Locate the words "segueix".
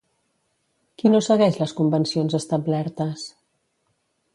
1.27-1.61